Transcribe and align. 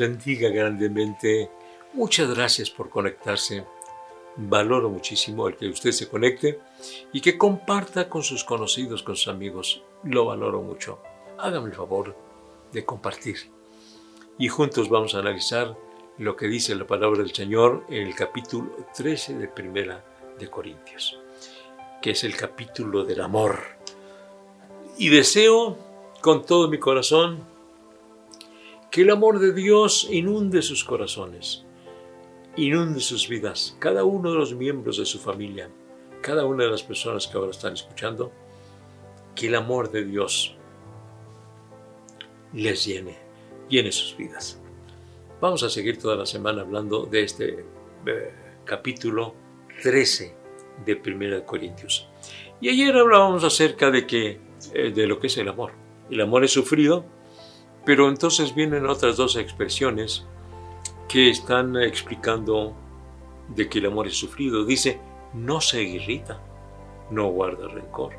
bendiga 0.00 0.48
grandemente. 0.48 1.50
Muchas 1.92 2.34
gracias 2.34 2.70
por 2.70 2.88
conectarse. 2.88 3.64
Valoro 4.36 4.88
muchísimo 4.88 5.46
el 5.46 5.56
que 5.56 5.68
usted 5.68 5.92
se 5.92 6.08
conecte 6.08 6.58
y 7.12 7.20
que 7.20 7.36
comparta 7.36 8.08
con 8.08 8.22
sus 8.22 8.42
conocidos, 8.42 9.02
con 9.02 9.16
sus 9.16 9.28
amigos. 9.28 9.82
Lo 10.04 10.24
valoro 10.26 10.62
mucho. 10.62 11.00
Hágame 11.38 11.68
el 11.68 11.74
favor 11.74 12.16
de 12.72 12.84
compartir. 12.84 13.36
Y 14.38 14.48
juntos 14.48 14.88
vamos 14.88 15.14
a 15.14 15.18
analizar 15.18 15.76
lo 16.16 16.34
que 16.34 16.46
dice 16.46 16.74
la 16.74 16.86
palabra 16.86 17.22
del 17.22 17.34
Señor 17.34 17.84
en 17.90 18.06
el 18.06 18.14
capítulo 18.14 18.70
13 18.96 19.34
de 19.34 19.48
Primera 19.48 20.02
de 20.38 20.48
Corintios, 20.48 21.18
que 22.00 22.12
es 22.12 22.24
el 22.24 22.36
capítulo 22.36 23.04
del 23.04 23.20
amor. 23.20 23.58
Y 24.96 25.10
deseo 25.10 25.76
con 26.22 26.46
todo 26.46 26.68
mi 26.68 26.78
corazón 26.78 27.49
que 28.90 29.02
el 29.02 29.10
amor 29.10 29.38
de 29.38 29.52
Dios 29.52 30.08
inunde 30.10 30.62
sus 30.62 30.84
corazones, 30.84 31.64
inunde 32.56 33.00
sus 33.00 33.28
vidas, 33.28 33.76
cada 33.78 34.04
uno 34.04 34.32
de 34.32 34.38
los 34.38 34.54
miembros 34.54 34.98
de 34.98 35.06
su 35.06 35.18
familia, 35.18 35.70
cada 36.20 36.44
una 36.44 36.64
de 36.64 36.70
las 36.70 36.82
personas 36.82 37.26
que 37.26 37.38
ahora 37.38 37.52
están 37.52 37.74
escuchando, 37.74 38.32
que 39.34 39.46
el 39.46 39.54
amor 39.54 39.90
de 39.90 40.04
Dios 40.04 40.56
les 42.52 42.84
llene, 42.84 43.16
llene 43.68 43.92
sus 43.92 44.16
vidas. 44.16 44.60
Vamos 45.40 45.62
a 45.62 45.70
seguir 45.70 45.98
toda 45.98 46.16
la 46.16 46.26
semana 46.26 46.62
hablando 46.62 47.06
de 47.06 47.22
este 47.22 47.64
eh, 48.06 48.32
capítulo 48.64 49.34
13 49.82 50.34
de 50.84 51.00
1 51.06 51.46
Corintios. 51.46 52.08
Y 52.60 52.68
ayer 52.68 52.94
hablábamos 52.96 53.44
acerca 53.44 53.90
de 53.90 54.06
que 54.06 54.40
eh, 54.74 54.92
de 54.94 55.06
lo 55.06 55.18
que 55.18 55.28
es 55.28 55.38
el 55.38 55.48
amor. 55.48 55.72
El 56.10 56.20
amor 56.20 56.44
es 56.44 56.52
sufrido, 56.52 57.06
pero 57.84 58.08
entonces 58.08 58.54
vienen 58.54 58.86
otras 58.86 59.16
dos 59.16 59.36
expresiones 59.36 60.26
que 61.08 61.30
están 61.30 61.76
explicando 61.76 62.74
de 63.48 63.68
que 63.68 63.78
el 63.78 63.86
amor 63.86 64.06
es 64.06 64.16
sufrido. 64.16 64.64
Dice, 64.64 65.00
no 65.34 65.60
se 65.60 65.82
irrita, 65.82 66.40
no 67.10 67.28
guarda 67.28 67.68
rencor. 67.68 68.12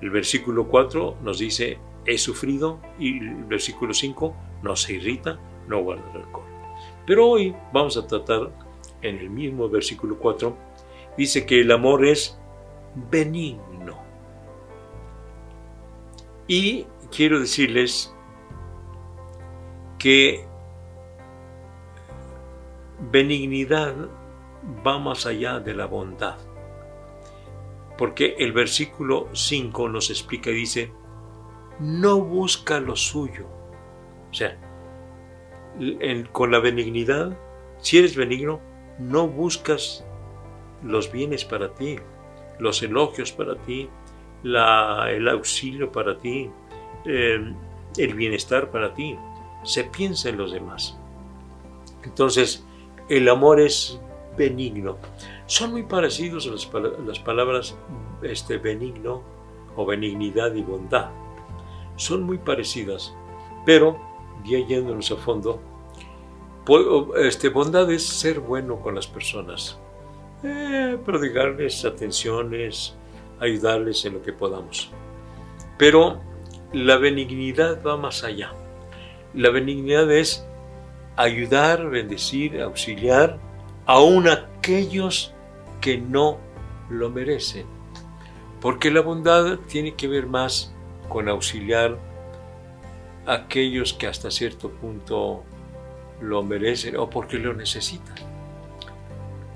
El 0.00 0.10
versículo 0.10 0.68
4 0.68 1.18
nos 1.22 1.38
dice, 1.38 1.78
he 2.06 2.18
sufrido, 2.18 2.80
y 2.98 3.18
el 3.18 3.44
versículo 3.44 3.94
5, 3.94 4.34
no 4.62 4.76
se 4.76 4.94
irrita, 4.94 5.38
no 5.68 5.82
guarda 5.82 6.10
rencor. 6.12 6.44
Pero 7.06 7.28
hoy 7.28 7.54
vamos 7.72 7.96
a 7.96 8.06
tratar 8.06 8.50
en 9.02 9.18
el 9.18 9.30
mismo 9.30 9.68
versículo 9.68 10.18
4, 10.18 10.56
dice 11.16 11.46
que 11.46 11.60
el 11.60 11.70
amor 11.72 12.04
es 12.04 12.38
benigno. 13.10 13.98
Y 16.46 16.86
quiero 17.10 17.40
decirles 17.40 18.14
que 20.02 20.44
benignidad 23.12 23.94
va 24.84 24.98
más 24.98 25.26
allá 25.26 25.60
de 25.60 25.74
la 25.74 25.86
bondad. 25.86 26.38
Porque 27.96 28.34
el 28.40 28.52
versículo 28.52 29.28
5 29.32 29.88
nos 29.88 30.10
explica 30.10 30.50
y 30.50 30.54
dice, 30.54 30.92
no 31.78 32.20
busca 32.20 32.80
lo 32.80 32.96
suyo. 32.96 33.46
O 34.28 34.34
sea, 34.34 34.58
con 36.32 36.50
la 36.50 36.58
benignidad, 36.58 37.38
si 37.78 37.98
eres 37.98 38.16
benigno, 38.16 38.60
no 38.98 39.28
buscas 39.28 40.04
los 40.82 41.12
bienes 41.12 41.44
para 41.44 41.74
ti, 41.74 41.96
los 42.58 42.82
elogios 42.82 43.30
para 43.30 43.54
ti, 43.54 43.88
el 44.42 45.28
auxilio 45.28 45.92
para 45.92 46.18
ti, 46.18 46.50
eh, 47.04 47.54
el 47.96 48.14
bienestar 48.14 48.68
para 48.72 48.92
ti 48.94 49.16
se 49.62 49.84
piensa 49.84 50.28
en 50.28 50.38
los 50.38 50.52
demás. 50.52 50.96
Entonces, 52.04 52.64
el 53.08 53.28
amor 53.28 53.60
es 53.60 54.00
benigno. 54.36 54.98
Son 55.46 55.72
muy 55.72 55.82
parecidos 55.84 56.46
las, 56.46 56.70
las 57.06 57.18
palabras 57.18 57.76
este, 58.22 58.58
benigno 58.58 59.22
o 59.76 59.86
benignidad 59.86 60.54
y 60.54 60.62
bondad. 60.62 61.10
Son 61.96 62.22
muy 62.22 62.38
parecidas, 62.38 63.14
pero 63.66 64.00
ya 64.44 64.58
yéndonos 64.58 65.10
a 65.10 65.16
fondo, 65.16 65.60
este, 67.16 67.48
bondad 67.48 67.90
es 67.90 68.06
ser 68.06 68.40
bueno 68.40 68.80
con 68.80 68.94
las 68.94 69.06
personas, 69.06 69.78
eh, 70.42 70.96
prodigarles 71.04 71.84
atenciones, 71.84 72.94
ayudarles 73.40 74.04
en 74.04 74.14
lo 74.14 74.22
que 74.22 74.32
podamos. 74.32 74.90
Pero 75.76 76.20
la 76.72 76.96
benignidad 76.96 77.82
va 77.84 77.96
más 77.96 78.24
allá. 78.24 78.54
La 79.34 79.50
benignidad 79.50 80.10
es 80.10 80.46
ayudar, 81.16 81.88
bendecir, 81.88 82.60
auxiliar 82.60 83.38
aún 83.86 84.28
aquellos 84.28 85.32
que 85.80 85.98
no 85.98 86.38
lo 86.88 87.10
merecen. 87.10 87.66
Porque 88.60 88.90
la 88.90 89.00
bondad 89.00 89.58
tiene 89.68 89.94
que 89.94 90.08
ver 90.08 90.26
más 90.26 90.72
con 91.08 91.28
auxiliar 91.28 91.98
a 93.26 93.34
aquellos 93.34 93.92
que 93.92 94.06
hasta 94.06 94.30
cierto 94.30 94.70
punto 94.70 95.44
lo 96.20 96.42
merecen 96.42 96.96
o 96.96 97.10
porque 97.10 97.38
lo 97.38 97.54
necesitan. 97.54 98.16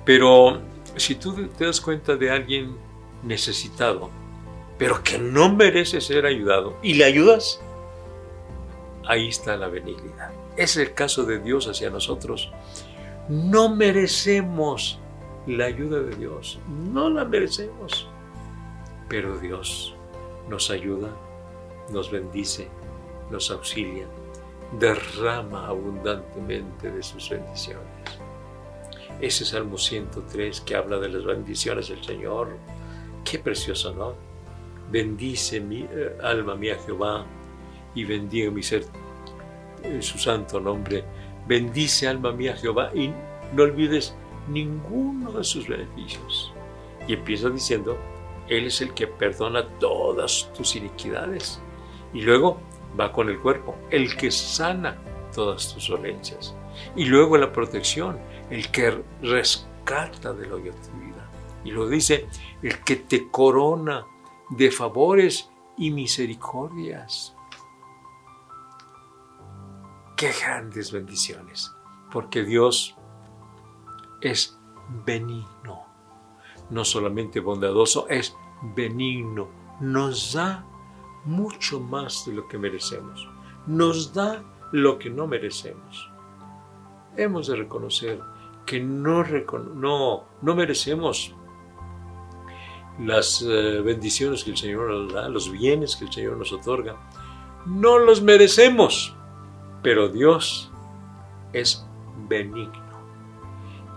Pero 0.05 0.61
si 0.97 1.15
tú 1.15 1.49
te 1.49 1.67
das 1.67 1.81
cuenta 1.81 2.17
de 2.17 2.31
alguien 2.31 2.77
necesitado, 3.23 4.11
pero 4.79 5.03
que 5.03 5.19
no 5.19 5.55
merece 5.55 6.01
ser 6.01 6.27
ayudado, 6.27 6.77
y 6.83 6.95
le 6.95 7.05
ayudas, 7.05 7.61
ahí 9.07 9.29
está 9.29 9.57
la 9.57 9.69
benignidad. 9.69 10.33
Es 10.57 10.77
el 10.77 10.95
caso 10.95 11.25
de 11.25 11.39
Dios 11.39 11.67
hacia 11.69 11.91
nosotros. 11.91 12.53
No 13.29 13.75
merecemos 13.75 14.99
la 15.47 15.67
ayuda 15.67 16.01
de 16.01 16.17
Dios, 16.17 16.59
no 16.69 17.09
la 17.09 17.25
merecemos. 17.25 18.09
Pero 19.09 19.39
Dios 19.39 19.95
nos 20.49 20.71
ayuda, 20.71 21.09
nos 21.93 22.11
bendice, 22.11 22.69
nos 23.31 23.51
auxilia, 23.51 24.07
derrama 24.79 25.69
abundantemente 25.69 26.91
de 26.91 27.03
sus 27.03 27.31
bendiciones. 27.31 27.87
Ese 29.21 29.45
Salmo 29.45 29.79
103 29.79 30.61
que 30.61 30.75
habla 30.75 30.99
de 30.99 31.09
las 31.09 31.25
bendiciones 31.25 31.89
del 31.89 32.05
Señor, 32.05 32.57
qué 33.25 33.39
precioso, 33.39 33.95
¿no? 33.95 34.15
Bendice 34.91 35.61
mi 35.61 35.83
eh, 35.83 36.17
alma 36.23 36.55
mía 36.55 36.77
Jehová 36.85 37.27
y 37.97 38.05
bendiga 38.05 38.53
mi 38.53 38.63
ser 38.63 38.85
en 39.83 40.03
su 40.03 40.19
santo 40.19 40.61
nombre. 40.61 41.05
Bendice 41.49 42.07
alma 42.07 42.31
mía 42.31 42.57
Jehová 42.57 42.93
y 42.95 43.11
no 43.53 43.65
olvides 43.65 44.15
ninguno 44.49 45.33
de 45.33 45.43
sus 45.43 45.67
beneficios. 45.67 46.53
Y 47.09 47.15
empieza 47.15 47.49
diciendo, 47.51 47.99
Él 48.49 48.67
es 48.67 48.81
el 48.81 48.95
que 48.95 49.07
perdona 49.07 49.67
todas 49.81 50.53
tus 50.57 50.77
iniquidades. 50.77 51.61
Y 52.13 52.21
luego 52.21 52.61
va 52.99 53.13
con 53.13 53.29
el 53.29 53.41
cuerpo, 53.41 53.77
el 53.91 54.17
que 54.17 54.31
sana 54.31 54.97
todas 55.35 55.75
tus 55.75 55.89
dolencias. 55.89 56.55
Y 56.95 57.07
luego 57.07 57.39
la 57.39 57.53
protección, 57.53 58.19
el 58.51 58.71
que 58.71 59.03
rescata 59.23 60.33
del 60.33 60.53
hoyo 60.53 60.73
tu 60.73 60.99
vida. 60.99 61.31
Y 61.65 61.71
lo 61.71 61.89
dice, 61.89 62.27
el 62.63 62.83
que 62.85 62.97
te 62.97 63.31
corona 63.31 64.07
de 64.51 64.71
favores 64.71 65.51
y 65.77 65.91
misericordias. 65.91 67.36
Qué 70.17 70.33
grandes 70.33 70.93
bendiciones, 70.93 71.75
porque 72.11 72.43
Dios 72.43 72.97
es 74.23 74.59
benigno, 75.05 75.85
no 76.71 76.87
solamente 76.87 77.39
bondadoso, 77.39 78.09
es 78.09 78.35
benigno, 78.75 79.51
nos 79.81 80.33
da 80.33 80.65
mucho 81.27 81.81
más 81.81 82.25
de 82.25 82.33
lo 82.33 82.49
que 82.49 82.57
merecemos, 82.57 83.29
nos 83.67 84.15
da 84.15 84.43
lo 84.73 84.99
que 84.99 85.11
no 85.11 85.27
merecemos. 85.27 86.11
Hemos 87.19 87.49
de 87.49 87.57
reconocer 87.57 88.19
que 88.65 88.81
no, 88.81 89.23
no, 89.75 90.25
no 90.41 90.55
merecemos 90.55 91.35
las 92.99 93.43
eh, 93.43 93.83
bendiciones 93.85 94.45
que 94.45 94.53
el 94.53 94.57
Señor 94.57 94.91
nos 94.91 95.13
da, 95.13 95.29
los 95.29 95.51
bienes 95.51 95.95
que 95.95 96.07
el 96.07 96.13
Señor 96.13 96.39
nos 96.39 96.55
otorga. 96.55 96.97
No 97.67 97.99
los 97.99 98.23
merecemos 98.23 99.16
pero 99.87 100.09
Dios 100.09 100.69
es 101.53 101.87
benigno. 102.29 102.83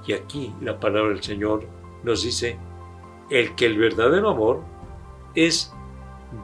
Y 0.05 0.13
aquí 0.13 0.53
la 0.61 0.79
palabra 0.79 1.09
del 1.09 1.23
Señor 1.23 1.65
nos 2.03 2.21
dice, 2.21 2.59
el 3.31 3.55
que 3.55 3.65
el 3.65 3.79
verdadero 3.79 4.29
amor 4.29 4.61
es 5.33 5.73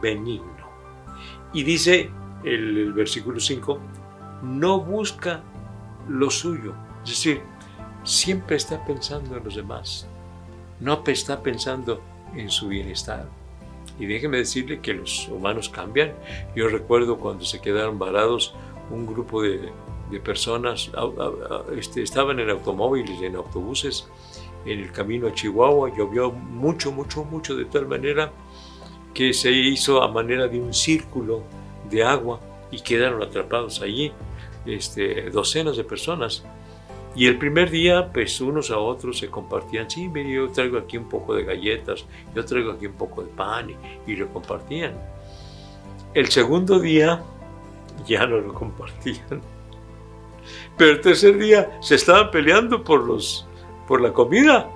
benigno. 0.01 0.68
Y 1.53 1.62
dice 1.62 2.09
el, 2.44 2.92
versículo 2.94 3.39
5, 3.39 3.80
no 4.42 4.80
busca 4.80 5.44
lo 6.09 6.31
suyo. 6.31 6.74
Es 7.03 7.12
decir, 7.12 7.44
siempre 8.03 8.56
está 8.56 8.83
pensando 8.83 9.38
en 9.38 9.44
los 9.44 9.53
demás. 9.53 10.07
No 10.80 11.03
está 11.06 11.44
pensando 11.44 12.01
en 12.36 12.50
su 12.50 12.69
bienestar. 12.69 13.30
Y 14.00 14.07
déjeme 14.07 14.38
decirle 14.38 14.80
que 14.80 14.95
los 14.95 15.27
humanos 15.27 15.69
cambian. 15.69 16.13
Yo 16.56 16.68
recuerdo 16.68 17.19
cuando 17.19 17.45
se 17.45 17.62
quedaron 17.62 18.00
varados 18.00 18.56
un 18.92 19.06
grupo 19.06 19.42
de 19.42 19.72
de 20.10 20.20
personas, 20.20 20.92
este, 21.76 22.04
estaban 22.04 22.40
en 22.40 22.50
automóviles, 22.50 23.22
en 23.22 23.36
autobuses, 23.36 24.08
en 24.66 24.80
el 24.80 24.92
camino 24.92 25.28
a 25.28 25.34
Chihuahua, 25.34 25.92
llovió 25.96 26.32
mucho, 26.32 26.92
mucho, 26.92 27.24
mucho, 27.24 27.56
de 27.56 27.66
tal 27.66 27.88
manera 27.88 28.32
que 29.14 29.34
se 29.34 29.52
hizo 29.52 30.02
a 30.04 30.12
manera 30.12 30.48
de 30.48 30.60
un 30.60 30.74
círculo 30.74 31.44
de 31.90 32.04
agua 32.04 32.40
y 32.72 32.82
quedaron 32.82 33.22
atrapados 33.22 33.82
allí 33.82 34.12
este, 34.66 35.30
docenas 35.30 35.78
de 35.78 35.84
personas. 35.84 36.44
Y 37.16 37.28
el 37.28 37.38
primer 37.38 37.70
día, 37.70 38.12
pues 38.12 38.42
unos 38.42 38.72
a 38.72 38.78
otros 38.78 39.20
se 39.20 39.30
compartían, 39.30 39.90
sí, 39.90 40.10
mire, 40.10 40.34
yo 40.34 40.50
traigo 40.50 40.78
aquí 40.78 40.98
un 40.98 41.08
poco 41.08 41.34
de 41.34 41.46
galletas, 41.46 42.06
yo 42.36 42.44
traigo 42.44 42.72
aquí 42.72 42.88
un 42.88 42.94
poco 42.94 43.24
de 43.24 43.30
pan, 43.30 43.70
y, 43.70 44.12
y 44.12 44.16
lo 44.18 44.28
compartían. 44.34 44.94
El 46.14 46.28
segundo 46.28 46.80
día 46.80 47.24
ya 48.06 48.25
no 48.25 48.38
lo 48.38 48.53
compartían. 48.53 49.42
Pero 50.77 50.92
el 50.92 51.01
tercer 51.01 51.38
día 51.38 51.77
se 51.81 51.95
estaban 51.95 52.31
peleando 52.31 52.83
por, 52.83 53.03
los, 53.03 53.47
por 53.88 54.01
la 54.01 54.13
comida. 54.13 54.69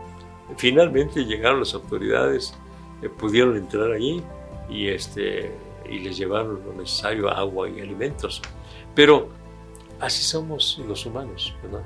Finalmente 0.58 1.26
llegaron 1.26 1.60
las 1.60 1.74
autoridades, 1.74 2.56
eh, 3.02 3.10
pudieron 3.10 3.56
entrar 3.56 3.92
allí 3.92 4.24
y, 4.70 4.88
este, 4.88 5.52
y 5.88 6.00
les 6.00 6.18
llevaron 6.18 6.62
lo 6.66 6.74
necesario, 6.74 7.30
agua 7.30 7.70
y 7.70 7.82
alimentos. 7.82 8.42
Pero 8.96 9.30
así 10.00 10.24
somos 10.24 10.82
los 10.88 11.06
humanos, 11.06 11.56
¿verdad? 11.62 11.84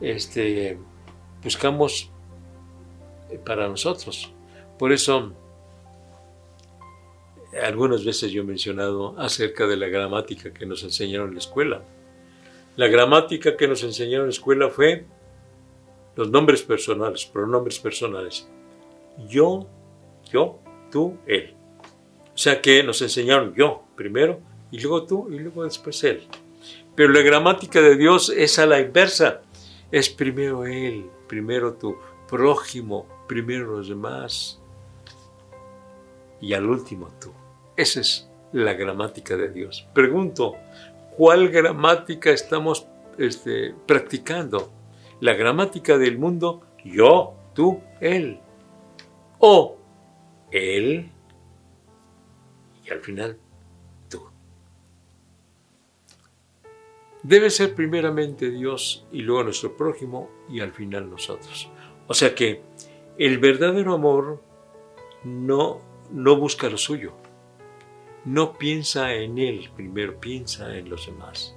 Este, 0.00 0.78
buscamos 1.42 2.10
eh, 3.30 3.38
para 3.38 3.68
nosotros. 3.68 4.32
Por 4.78 4.92
eso, 4.92 5.32
algunas 7.62 8.04
veces 8.04 8.30
yo 8.30 8.42
he 8.42 8.44
mencionado 8.44 9.18
acerca 9.18 9.66
de 9.66 9.76
la 9.76 9.88
gramática 9.88 10.52
que 10.52 10.66
nos 10.66 10.82
enseñaron 10.82 11.28
en 11.28 11.34
la 11.34 11.40
escuela. 11.40 11.82
La 12.76 12.88
gramática 12.88 13.56
que 13.56 13.68
nos 13.68 13.82
enseñaron 13.82 14.24
en 14.24 14.28
la 14.28 14.34
escuela 14.34 14.68
fue 14.68 15.06
los 16.14 16.30
nombres 16.30 16.62
personales, 16.62 17.24
pronombres 17.26 17.78
personales. 17.78 18.48
Yo, 19.28 19.66
yo, 20.30 20.58
tú, 20.90 21.16
él. 21.26 21.54
O 22.34 22.38
sea 22.38 22.60
que 22.60 22.82
nos 22.82 23.00
enseñaron 23.00 23.54
yo 23.54 23.84
primero 23.96 24.40
y 24.70 24.80
luego 24.80 25.04
tú 25.04 25.28
y 25.30 25.38
luego 25.38 25.64
después 25.64 26.02
él. 26.04 26.26
Pero 26.94 27.12
la 27.12 27.22
gramática 27.22 27.80
de 27.80 27.96
Dios 27.96 28.30
es 28.30 28.58
a 28.58 28.66
la 28.66 28.80
inversa. 28.80 29.42
Es 29.90 30.10
primero 30.10 30.66
él, 30.66 31.06
primero 31.28 31.74
tu 31.74 31.96
prójimo, 32.28 33.06
primero 33.28 33.76
los 33.76 33.88
demás 33.88 34.60
y 36.40 36.52
al 36.54 36.68
último 36.68 37.08
tú. 37.20 37.32
Esa 37.76 38.00
es 38.00 38.30
la 38.52 38.72
gramática 38.72 39.36
de 39.36 39.50
Dios. 39.50 39.86
Pregunto, 39.92 40.56
cuál 41.16 41.48
gramática 41.50 42.30
estamos 42.30 42.86
este, 43.18 43.74
practicando. 43.86 44.72
La 45.20 45.34
gramática 45.34 45.98
del 45.98 46.18
mundo, 46.18 46.62
yo, 46.84 47.34
tú, 47.54 47.80
él. 48.00 48.40
O 49.38 49.76
él 50.50 51.10
y 52.84 52.90
al 52.90 53.00
final 53.00 53.38
tú. 54.08 54.22
Debe 57.22 57.50
ser 57.50 57.74
primeramente 57.74 58.50
Dios 58.50 59.06
y 59.12 59.20
luego 59.20 59.44
nuestro 59.44 59.76
prójimo 59.76 60.30
y 60.48 60.60
al 60.60 60.72
final 60.72 61.10
nosotros. 61.10 61.68
O 62.06 62.14
sea 62.14 62.34
que 62.34 62.62
el 63.18 63.38
verdadero 63.38 63.92
amor 63.92 64.42
no, 65.24 65.80
no 66.10 66.36
busca 66.36 66.70
lo 66.70 66.78
suyo 66.78 67.25
no 68.26 68.58
piensa 68.58 69.14
en 69.14 69.38
él, 69.38 69.70
primero 69.74 70.20
piensa 70.20 70.76
en 70.76 70.90
los 70.90 71.06
demás. 71.06 71.54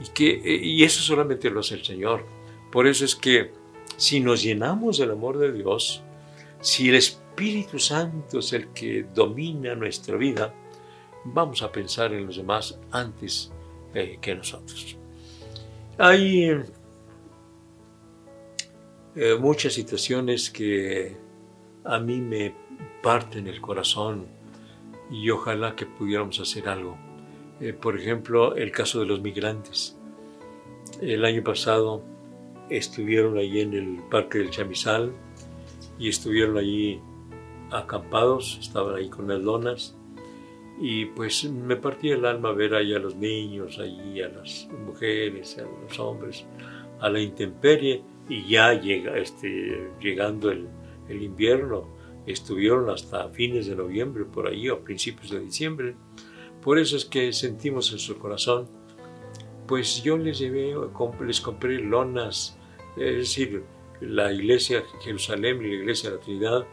Y, 0.00 0.08
que, 0.08 0.40
y 0.62 0.82
eso 0.82 1.02
solamente 1.02 1.50
lo 1.50 1.60
hace 1.60 1.74
el 1.74 1.84
Señor. 1.84 2.24
Por 2.72 2.86
eso 2.86 3.04
es 3.04 3.14
que 3.14 3.52
si 3.96 4.20
nos 4.20 4.42
llenamos 4.42 4.96
del 4.98 5.10
amor 5.10 5.36
de 5.38 5.52
Dios, 5.52 6.02
si 6.60 6.88
el 6.88 6.94
Espíritu 6.96 7.78
Santo 7.78 8.38
es 8.38 8.52
el 8.54 8.68
que 8.68 9.04
domina 9.14 9.74
nuestra 9.74 10.16
vida, 10.16 10.54
vamos 11.24 11.62
a 11.62 11.70
pensar 11.70 12.14
en 12.14 12.26
los 12.26 12.36
demás 12.36 12.78
antes 12.90 13.52
eh, 13.94 14.18
que 14.20 14.34
nosotros. 14.34 14.96
Hay 15.98 16.48
eh, 19.14 19.36
muchas 19.38 19.74
situaciones 19.74 20.48
que 20.50 21.14
a 21.84 21.98
mí 21.98 22.20
me 22.22 22.54
parten 23.02 23.46
el 23.48 23.60
corazón 23.60 24.39
y 25.10 25.30
ojalá 25.30 25.74
que 25.74 25.86
pudiéramos 25.86 26.38
hacer 26.40 26.68
algo. 26.68 26.96
Eh, 27.60 27.72
por 27.72 27.98
ejemplo, 27.98 28.54
el 28.54 28.70
caso 28.70 29.00
de 29.00 29.06
los 29.06 29.20
migrantes. 29.20 29.96
El 31.00 31.24
año 31.24 31.42
pasado 31.42 32.02
estuvieron 32.68 33.36
allí 33.36 33.60
en 33.60 33.74
el 33.74 33.98
Parque 34.10 34.38
del 34.38 34.50
Chamizal 34.50 35.12
y 35.98 36.08
estuvieron 36.08 36.56
allí 36.56 37.00
acampados, 37.70 38.58
estaban 38.60 38.96
ahí 38.96 39.08
con 39.08 39.28
las 39.28 39.42
donas 39.42 39.96
y 40.80 41.04
pues 41.04 41.44
me 41.44 41.76
partía 41.76 42.14
el 42.14 42.24
alma 42.24 42.52
ver 42.52 42.74
ahí 42.74 42.94
a 42.94 42.98
los 42.98 43.14
niños, 43.14 43.78
allí 43.78 44.22
a 44.22 44.28
las 44.28 44.68
mujeres, 44.86 45.58
a 45.58 45.62
los 45.62 45.98
hombres, 45.98 46.46
a 47.00 47.10
la 47.10 47.20
intemperie 47.20 48.02
y 48.28 48.48
ya 48.48 48.72
llega, 48.72 49.18
este, 49.18 49.90
llegando 50.00 50.50
el, 50.50 50.68
el 51.08 51.22
invierno, 51.22 51.86
estuvieron 52.30 52.90
hasta 52.90 53.28
fines 53.30 53.66
de 53.66 53.76
noviembre 53.76 54.24
por 54.24 54.46
ahí 54.46 54.68
o 54.68 54.80
principios 54.80 55.30
de 55.30 55.40
diciembre. 55.40 55.94
Por 56.62 56.78
eso 56.78 56.96
es 56.96 57.04
que 57.04 57.32
sentimos 57.32 57.92
en 57.92 57.98
su 57.98 58.18
corazón, 58.18 58.68
pues 59.66 60.02
yo 60.02 60.18
les 60.18 60.38
llevé, 60.38 60.74
les 61.26 61.40
compré 61.40 61.78
lonas, 61.78 62.58
es 62.96 63.16
decir, 63.16 63.62
la 64.00 64.32
iglesia 64.32 64.82
Jerusalén 65.02 65.62
y 65.62 65.68
la 65.68 65.74
iglesia 65.74 66.10
de 66.10 66.16
la 66.16 66.22
Trinidad 66.22 66.66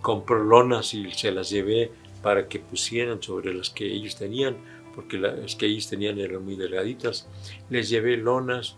compró 0.00 0.42
lonas 0.42 0.94
y 0.94 1.10
se 1.12 1.30
las 1.30 1.50
llevé 1.50 1.90
para 2.22 2.48
que 2.48 2.58
pusieran 2.58 3.22
sobre 3.22 3.52
las 3.52 3.70
que 3.70 3.86
ellos 3.86 4.16
tenían, 4.16 4.56
porque 4.94 5.18
las 5.18 5.54
que 5.56 5.66
ellos 5.66 5.88
tenían 5.88 6.18
eran 6.18 6.44
muy 6.44 6.56
delgaditas. 6.56 7.28
Les 7.70 7.88
llevé 7.88 8.16
lonas 8.16 8.76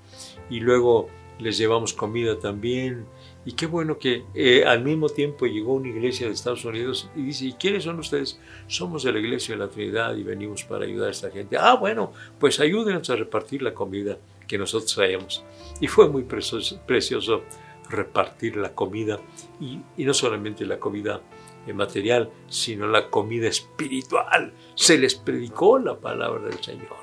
y 0.50 0.61
luego 0.61 1.09
les 1.38 1.57
llevamos 1.57 1.95
comida 1.95 2.38
también 2.38 3.07
y 3.44 3.52
qué 3.52 3.66
bueno 3.66 3.99
que 3.99 4.25
eh, 4.35 4.64
al 4.66 4.85
mismo 4.85 5.09
tiempo 5.09 5.47
llegó 5.47 5.75
una 5.75 5.88
iglesia 5.88 6.26
de 6.26 6.35
Estados 6.35 6.64
Unidos 6.64 7.09
y 7.16 7.23
dice, 7.23 7.47
¿y 7.47 7.52
quiénes 7.54 7.85
son 7.85 7.99
ustedes? 7.99 8.38
Somos 8.66 9.02
de 9.02 9.12
la 9.12 9.18
iglesia 9.18 9.54
de 9.54 9.64
la 9.64 9.70
Trinidad 9.70 10.14
y 10.14 10.23
venimos 10.23 10.64
para 10.64 10.85
ayudar 10.85 11.09
a 11.09 11.12
esta 11.12 11.30
gente. 11.30 11.56
Ah, 11.59 11.75
bueno, 11.75 12.12
pues 12.38 12.61
ayúdenos 12.61 13.09
a 13.09 13.16
repartir 13.16 13.62
la 13.62 13.73
comida 13.73 14.18
que 14.47 14.59
nosotros 14.59 14.94
traemos. 14.94 15.42
Y 15.80 15.87
fue 15.87 16.09
muy 16.11 16.25
precioso, 16.25 17.42
repartir 17.88 18.56
la 18.56 18.75
comida 18.75 19.18
y, 19.59 19.80
no 20.04 20.12
solamente 20.12 20.66
la 20.66 20.78
comida 20.78 21.23
eh, 21.66 21.73
material, 21.73 22.30
sino 22.49 22.88
la 22.88 23.09
comida 23.09 23.49
espiritual. 23.49 24.52
Se 24.75 24.99
les 24.99 25.14
predicó 25.14 25.78
la 25.78 25.99
palabra 25.99 26.42
del 26.42 26.62
Señor. 26.62 26.97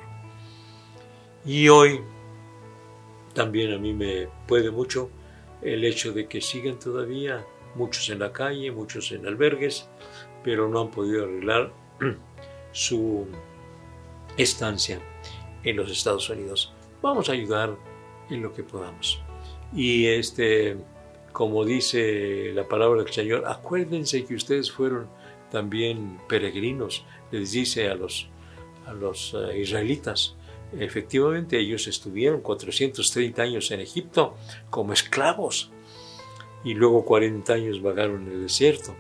Y 1.45 1.67
hoy 1.67 2.01
también 3.33 3.73
a 3.73 3.77
mí 3.79 3.93
me 3.93 4.27
puede 4.47 4.69
mucho 4.69 5.09
el 5.61 5.83
hecho 5.83 6.11
de 6.11 6.27
que 6.27 6.41
siguen 6.41 6.79
todavía 6.79 7.45
muchos 7.75 8.09
en 8.09 8.19
la 8.19 8.31
calle, 8.31 8.71
muchos 8.71 9.11
en 9.11 9.25
albergues, 9.25 9.87
pero 10.43 10.67
no 10.69 10.81
han 10.81 10.91
podido 10.91 11.25
arreglar 11.25 11.71
su 12.71 13.27
estancia 14.37 14.99
en 15.63 15.75
los 15.75 15.91
Estados 15.91 16.29
Unidos. 16.29 16.73
Vamos 17.01 17.29
a 17.29 17.33
ayudar 17.33 17.75
en 18.29 18.41
lo 18.41 18.53
que 18.53 18.63
podamos. 18.63 19.21
Y 19.73 20.07
este, 20.07 20.77
como 21.33 21.65
dice 21.65 22.51
la 22.53 22.67
palabra 22.67 23.03
del 23.03 23.13
Señor, 23.13 23.43
acuérdense 23.45 24.25
que 24.25 24.35
ustedes 24.35 24.71
fueron 24.71 25.07
también 25.51 26.19
peregrinos, 26.27 27.05
les 27.31 27.51
dice 27.51 27.89
a 27.89 27.95
los, 27.95 28.27
a 28.85 28.93
los 28.93 29.33
eh, 29.33 29.59
israelitas, 29.59 30.35
Efectivamente, 30.73 31.59
ellos 31.59 31.87
estuvieron 31.87 32.41
430 32.41 33.41
años 33.41 33.71
en 33.71 33.79
Egipto 33.79 34.35
como 34.69 34.93
esclavos 34.93 35.71
y 36.63 36.73
luego 36.73 37.05
40 37.05 37.53
años 37.53 37.81
vagaron 37.81 38.27
en 38.27 38.33
el 38.33 38.41
desierto. 38.43 38.95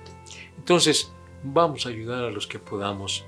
Entonces, 0.57 1.11
vamos 1.43 1.85
a 1.85 1.89
ayudar 1.89 2.23
a 2.23 2.31
los 2.31 2.47
que 2.47 2.59
podamos. 2.59 3.25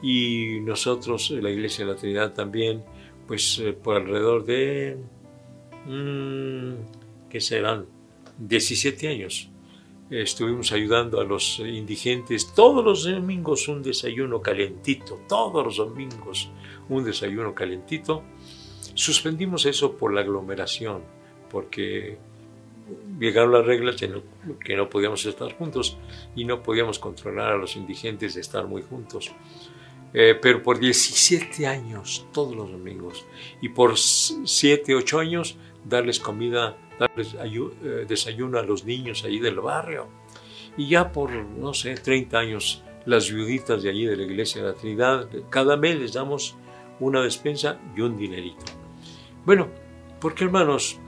Y 0.00 0.60
nosotros, 0.62 1.30
la 1.30 1.50
Iglesia 1.50 1.84
de 1.84 1.92
la 1.92 1.98
Trinidad 1.98 2.32
también, 2.32 2.84
pues 3.26 3.58
eh, 3.58 3.72
por 3.72 3.96
alrededor 3.96 4.44
de, 4.44 4.98
mmm, 5.86 6.74
¿qué 7.28 7.40
serán? 7.40 7.86
17 8.38 9.08
años. 9.08 9.48
estuvimos 10.10 10.72
ayudando 10.72 11.20
a 11.20 11.24
los 11.24 11.58
indigentes 11.60 12.52
todos 12.54 12.84
los 12.84 13.04
domingos 13.04 13.68
un 13.68 13.82
desayuno 13.82 14.42
calentito, 14.42 15.20
todos 15.26 15.64
los 15.64 15.76
domingos 15.76 16.50
un 16.88 17.04
desayuno 17.04 17.54
calentito. 17.54 18.22
Suspendimos 18.94 19.66
eso 19.66 19.96
por 19.96 20.12
la 20.12 20.20
aglomeración, 20.20 21.02
porque 21.50 22.18
llegaron 23.18 23.52
las 23.52 23.64
reglas 23.64 23.96
que 23.96 24.76
no, 24.76 24.88
podíamos 24.88 25.24
estar 25.24 25.52
juntos 25.56 25.96
y 26.34 26.44
no 26.44 26.62
podíamos 26.62 26.98
controlar 26.98 27.52
a 27.52 27.56
los 27.56 27.76
indigentes 27.76 28.34
de 28.34 28.40
estar 28.40 28.66
muy 28.66 28.82
juntos. 28.82 29.32
Eh, 30.14 30.38
pero 30.40 30.62
por 30.62 30.78
17 30.78 31.66
años, 31.66 32.26
todos 32.32 32.54
los 32.54 32.70
domingos, 32.70 33.24
y 33.62 33.70
por 33.70 33.96
7, 33.96 34.94
8 34.94 35.18
años, 35.18 35.56
darles 35.84 36.20
comida, 36.20 36.76
darles 36.98 37.34
eh, 37.34 38.04
desayuno 38.06 38.58
a 38.58 38.62
los 38.62 38.84
niños 38.84 39.24
ahí 39.24 39.38
del 39.38 39.60
barrio. 39.60 40.08
Y 40.76 40.88
ya 40.88 41.12
por, 41.12 41.32
no 41.32 41.72
sé, 41.72 41.94
30 41.94 42.38
años, 42.38 42.82
las 43.06 43.30
viuditas 43.30 43.82
de 43.82 43.90
allí 43.90 44.04
de 44.04 44.16
la 44.16 44.24
iglesia 44.24 44.62
de 44.62 44.68
la 44.68 44.74
Trinidad, 44.74 45.28
cada 45.48 45.76
mes 45.76 45.98
les 45.98 46.12
damos 46.12 46.56
una 47.06 47.22
despensa 47.22 47.78
y 47.96 48.00
un 48.00 48.16
dinerito. 48.16 48.64
Bueno, 49.44 49.68
porque 50.20 50.44
hermanos, 50.44 50.98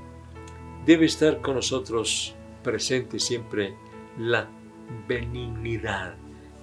debe 0.84 1.06
estar 1.06 1.40
con 1.40 1.54
nosotros 1.54 2.34
presente 2.62 3.18
siempre 3.18 3.74
la 4.18 4.48
benignidad, 5.08 6.16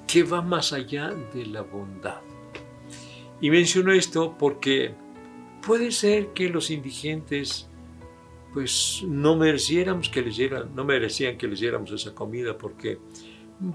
que 0.07 0.23
va 0.23 0.41
más 0.41 0.73
allá 0.73 1.11
de 1.33 1.45
la 1.45 1.61
bondad. 1.61 2.21
Y 3.39 3.49
menciono 3.49 3.91
esto 3.91 4.35
porque 4.37 4.93
puede 5.65 5.91
ser 5.91 6.33
que 6.33 6.49
los 6.49 6.69
indigentes 6.69 7.67
pues 8.53 9.03
no 9.07 9.37
mereciéramos 9.37 10.09
que 10.09 10.21
les 10.21 10.35
dieran, 10.35 10.75
no 10.75 10.83
merecían 10.83 11.37
que 11.37 11.47
les 11.47 11.61
diéramos 11.61 11.91
esa 11.91 12.13
comida 12.13 12.57
porque 12.57 12.99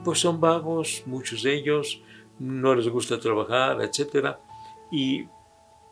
pues 0.04 0.18
son 0.18 0.40
vagos, 0.40 1.02
muchos 1.06 1.42
de 1.42 1.54
ellos, 1.54 2.02
no 2.38 2.74
les 2.74 2.88
gusta 2.88 3.18
trabajar, 3.18 3.78
etc. 3.80 4.36
Y 4.90 5.24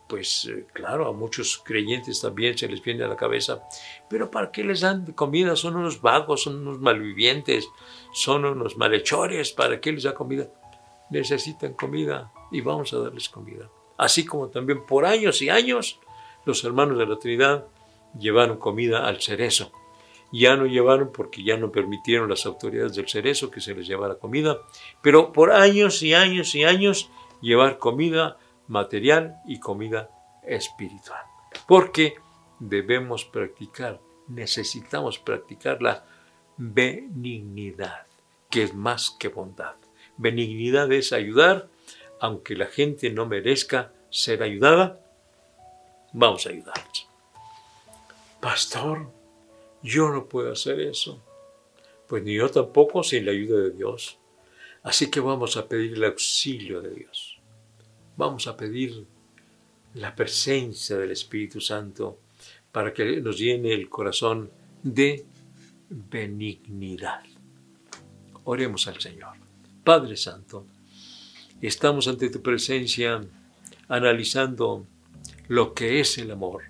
pues 0.07 0.45
eh, 0.45 0.67
claro, 0.73 1.07
a 1.07 1.13
muchos 1.13 1.61
creyentes 1.63 2.21
también 2.21 2.57
se 2.57 2.67
les 2.67 2.81
viene 2.81 3.03
a 3.03 3.07
la 3.07 3.15
cabeza, 3.15 3.63
pero 4.09 4.29
¿para 4.29 4.51
qué 4.51 4.63
les 4.63 4.81
dan 4.81 5.11
comida? 5.13 5.55
Son 5.55 5.75
unos 5.75 6.01
vagos, 6.01 6.43
son 6.43 6.67
unos 6.67 6.79
malvivientes, 6.79 7.67
son 8.13 8.45
unos 8.45 8.77
malhechores, 8.77 9.51
¿para 9.51 9.79
qué 9.79 9.91
les 9.91 10.03
da 10.03 10.13
comida? 10.13 10.47
Necesitan 11.09 11.73
comida 11.73 12.31
y 12.51 12.61
vamos 12.61 12.93
a 12.93 12.99
darles 12.99 13.29
comida. 13.29 13.69
Así 13.97 14.25
como 14.25 14.49
también 14.49 14.85
por 14.85 15.05
años 15.05 15.41
y 15.41 15.49
años 15.49 15.99
los 16.45 16.63
hermanos 16.63 16.97
de 16.97 17.05
la 17.07 17.17
Trinidad 17.17 17.65
llevaron 18.17 18.57
comida 18.57 19.07
al 19.07 19.21
cerezo. 19.21 19.71
Ya 20.31 20.55
no 20.55 20.65
llevaron 20.65 21.11
porque 21.11 21.43
ya 21.43 21.57
no 21.57 21.71
permitieron 21.71 22.29
las 22.29 22.45
autoridades 22.45 22.95
del 22.95 23.07
cerezo 23.07 23.49
que 23.49 23.61
se 23.61 23.73
les 23.73 23.87
llevara 23.87 24.15
comida, 24.15 24.59
pero 25.01 25.31
por 25.31 25.51
años 25.51 26.01
y 26.03 26.13
años 26.13 26.53
y 26.55 26.63
años 26.63 27.09
llevar 27.41 27.77
comida 27.77 28.37
material 28.67 29.41
y 29.45 29.59
comida 29.59 30.09
espiritual. 30.43 31.23
Porque 31.67 32.15
debemos 32.59 33.25
practicar, 33.25 33.99
necesitamos 34.27 35.19
practicar 35.19 35.81
la 35.81 36.05
benignidad, 36.57 38.05
que 38.49 38.63
es 38.63 38.73
más 38.73 39.11
que 39.19 39.27
bondad. 39.27 39.75
Benignidad 40.17 40.91
es 40.91 41.11
ayudar, 41.13 41.69
aunque 42.19 42.55
la 42.55 42.67
gente 42.67 43.09
no 43.09 43.25
merezca 43.25 43.91
ser 44.09 44.43
ayudada, 44.43 44.99
vamos 46.13 46.45
a 46.45 46.49
ayudarles. 46.49 47.07
Pastor, 48.39 49.11
yo 49.81 50.09
no 50.09 50.27
puedo 50.27 50.51
hacer 50.51 50.79
eso. 50.79 51.21
Pues 52.07 52.23
ni 52.23 52.35
yo 52.35 52.49
tampoco 52.49 53.03
sin 53.03 53.25
la 53.25 53.31
ayuda 53.31 53.59
de 53.61 53.71
Dios. 53.71 54.17
Así 54.83 55.09
que 55.09 55.19
vamos 55.19 55.57
a 55.57 55.67
pedir 55.67 55.93
el 55.93 56.03
auxilio 56.03 56.81
de 56.81 56.91
Dios. 56.91 57.34
Vamos 58.17 58.47
a 58.47 58.55
pedir 58.55 59.05
la 59.95 60.15
presencia 60.15 60.97
del 60.97 61.11
Espíritu 61.11 61.59
Santo 61.59 62.19
para 62.71 62.93
que 62.93 63.21
nos 63.21 63.37
llene 63.37 63.73
el 63.73 63.89
corazón 63.89 64.49
de 64.83 65.25
benignidad. 65.89 67.23
Oremos 68.45 68.87
al 68.87 68.99
Señor. 68.99 69.37
Padre 69.83 70.17
Santo, 70.17 70.65
estamos 71.61 72.07
ante 72.07 72.29
tu 72.29 72.41
presencia 72.41 73.21
analizando 73.87 74.85
lo 75.47 75.73
que 75.73 75.99
es 75.99 76.17
el 76.17 76.31
amor 76.31 76.63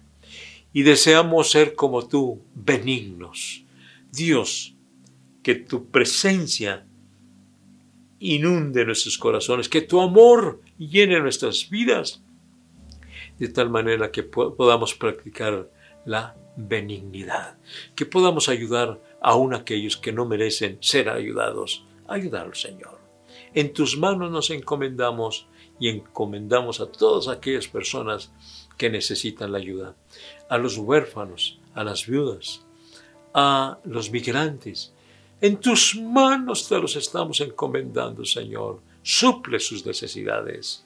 y 0.73 0.83
deseamos 0.83 1.51
ser 1.51 1.73
como 1.73 2.07
tú, 2.07 2.41
benignos. 2.53 3.63
Dios, 4.11 4.75
que 5.41 5.55
tu 5.55 5.89
presencia 5.89 6.85
inunde 8.33 8.85
nuestros 8.85 9.17
corazones, 9.17 9.69
que 9.69 9.81
tu 9.81 10.01
amor 10.01 10.61
llene 10.77 11.19
nuestras 11.19 11.69
vidas, 11.69 12.21
de 13.37 13.49
tal 13.49 13.69
manera 13.69 14.11
que 14.11 14.23
podamos 14.23 14.95
practicar 14.95 15.69
la 16.05 16.35
benignidad, 16.55 17.57
que 17.95 18.05
podamos 18.05 18.49
ayudar 18.49 19.01
aún 19.21 19.53
a 19.53 19.57
aquellos 19.57 19.97
que 19.97 20.11
no 20.11 20.25
merecen 20.25 20.77
ser 20.81 21.09
ayudados. 21.09 21.85
Ayudar 22.07 22.55
Señor. 22.55 22.99
En 23.53 23.73
tus 23.73 23.97
manos 23.97 24.31
nos 24.31 24.49
encomendamos 24.49 25.47
y 25.79 25.89
encomendamos 25.89 26.79
a 26.79 26.91
todas 26.91 27.27
aquellas 27.27 27.67
personas 27.67 28.31
que 28.77 28.89
necesitan 28.89 29.51
la 29.51 29.57
ayuda, 29.57 29.95
a 30.49 30.57
los 30.57 30.77
huérfanos, 30.77 31.59
a 31.73 31.83
las 31.83 32.05
viudas, 32.05 32.65
a 33.33 33.79
los 33.83 34.11
migrantes. 34.11 34.93
En 35.45 35.57
tus 35.57 35.95
manos 35.95 36.67
te 36.67 36.79
los 36.79 36.95
estamos 36.95 37.39
encomendando, 37.39 38.25
Señor 38.25 38.81
suple 39.03 39.59
sus 39.59 39.85
necesidades. 39.85 40.83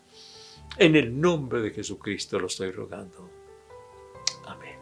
En 0.78 0.98
el 0.98 1.18
nombre 1.18 1.62
de 1.62 1.72
Jesucristo 1.72 2.38
lo 2.38 2.48
estoy 2.48 2.72
rogando. 2.72 3.30
Amén. 4.46 4.76